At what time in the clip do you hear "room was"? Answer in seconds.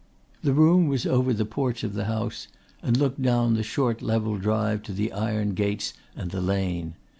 0.53-1.05